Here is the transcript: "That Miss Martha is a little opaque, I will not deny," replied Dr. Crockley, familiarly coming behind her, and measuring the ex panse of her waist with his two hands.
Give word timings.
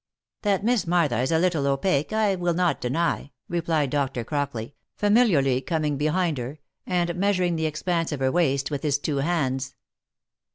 "That 0.41 0.63
Miss 0.63 0.87
Martha 0.87 1.19
is 1.19 1.31
a 1.31 1.37
little 1.37 1.67
opaque, 1.67 2.11
I 2.11 2.33
will 2.33 2.55
not 2.55 2.81
deny," 2.81 3.29
replied 3.47 3.91
Dr. 3.91 4.23
Crockley, 4.23 4.73
familiarly 4.95 5.61
coming 5.61 5.95
behind 5.95 6.39
her, 6.39 6.57
and 6.87 7.13
measuring 7.15 7.55
the 7.55 7.67
ex 7.67 7.83
panse 7.83 8.11
of 8.11 8.19
her 8.19 8.31
waist 8.31 8.71
with 8.71 8.81
his 8.81 8.97
two 8.97 9.17
hands. 9.17 9.75